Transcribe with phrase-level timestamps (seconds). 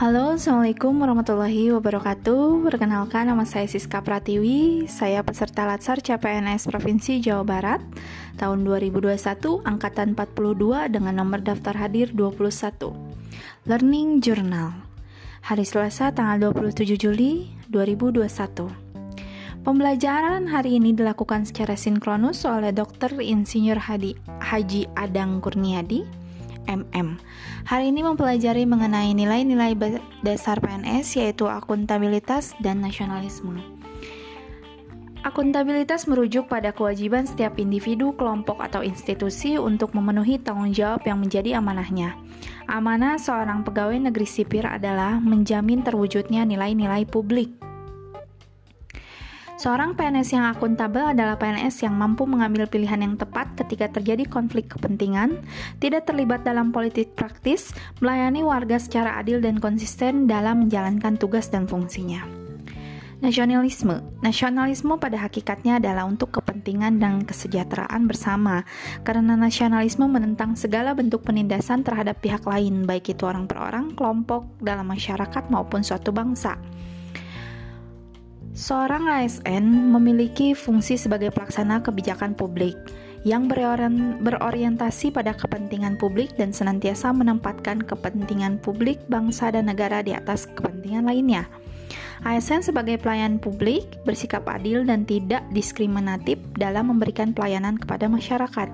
[0.00, 2.64] Halo, Assalamualaikum warahmatullahi wabarakatuh.
[2.64, 4.88] Perkenalkan, nama saya Siska Pratiwi.
[4.88, 7.84] Saya peserta Latsar CPNS Provinsi Jawa Barat.
[8.40, 12.96] Tahun 2021, Angkatan 42 dengan nomor daftar hadir 21
[13.68, 14.72] Learning Journal.
[15.44, 18.72] Hari Selasa, tanggal 27 Juli 2021
[19.60, 23.20] Pembelajaran hari ini dilakukan secara sinkronus oleh Dr.
[23.20, 24.16] Insinyur Hadi,
[24.48, 26.19] Haji Adang Kurniadi
[26.68, 27.20] MM.
[27.64, 29.76] Hari ini mempelajari mengenai nilai-nilai
[30.20, 33.60] dasar PNS yaitu akuntabilitas dan nasionalisme.
[35.20, 41.60] Akuntabilitas merujuk pada kewajiban setiap individu, kelompok, atau institusi untuk memenuhi tanggung jawab yang menjadi
[41.60, 42.16] amanahnya.
[42.64, 47.69] Amanah seorang pegawai negeri sipil adalah menjamin terwujudnya nilai-nilai publik
[49.60, 54.72] Seorang PNS yang akuntabel adalah PNS yang mampu mengambil pilihan yang tepat ketika terjadi konflik
[54.72, 55.36] kepentingan,
[55.76, 57.68] tidak terlibat dalam politik praktis,
[58.00, 62.24] melayani warga secara adil dan konsisten dalam menjalankan tugas dan fungsinya.
[63.20, 68.64] Nasionalisme Nasionalisme pada hakikatnya adalah untuk kepentingan dan kesejahteraan bersama,
[69.04, 74.56] karena nasionalisme menentang segala bentuk penindasan terhadap pihak lain, baik itu orang per orang, kelompok,
[74.64, 76.56] dalam masyarakat, maupun suatu bangsa.
[78.50, 82.74] Seorang ASN memiliki fungsi sebagai pelaksana kebijakan publik
[83.22, 83.46] yang
[84.18, 91.06] berorientasi pada kepentingan publik dan senantiasa menempatkan kepentingan publik bangsa dan negara di atas kepentingan
[91.06, 91.46] lainnya.
[92.22, 98.68] ASN sebagai pelayan publik bersikap adil dan tidak diskriminatif dalam memberikan pelayanan kepada masyarakat.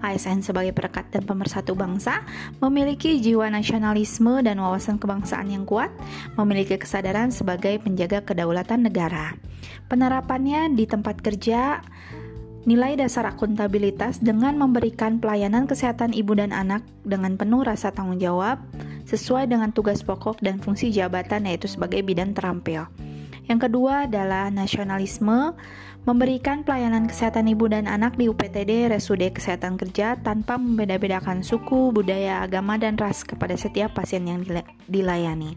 [0.00, 2.24] ASN sebagai perekat dan pemersatu bangsa
[2.60, 5.92] memiliki jiwa nasionalisme dan wawasan kebangsaan yang kuat,
[6.40, 9.36] memiliki kesadaran sebagai penjaga kedaulatan negara.
[9.86, 11.84] Penerapannya di tempat kerja
[12.66, 18.58] nilai dasar akuntabilitas dengan memberikan pelayanan kesehatan ibu dan anak dengan penuh rasa tanggung jawab,
[19.06, 22.90] sesuai dengan tugas pokok dan fungsi jabatan yaitu sebagai bidan terampil.
[23.46, 25.54] Yang kedua adalah nasionalisme,
[26.02, 32.42] memberikan pelayanan kesehatan ibu dan anak di UPTD RSUD Kesehatan Kerja tanpa membeda-bedakan suku, budaya,
[32.42, 34.42] agama, dan ras kepada setiap pasien yang
[34.90, 35.54] dilayani.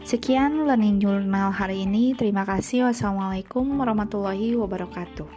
[0.00, 2.16] Sekian Learning Journal hari ini.
[2.16, 2.88] Terima kasih.
[2.88, 5.28] Wassalamualaikum warahmatullahi wabarakatuh.